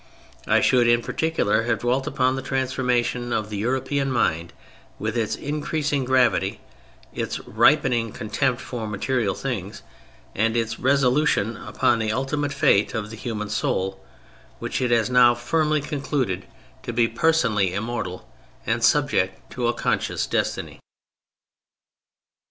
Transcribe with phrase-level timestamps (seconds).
[0.47, 4.51] I should in particular have dwelt upon the transformation of the European mind
[4.97, 6.59] with its increasing gravity,
[7.13, 9.83] its ripening contempt for material things,
[10.33, 14.03] and its resolution upon the ultimate fate of the human soul,
[14.57, 16.47] which it now had firmly concluded
[16.81, 18.27] to be personally immortal
[18.65, 20.79] and subject to a conscious destiny.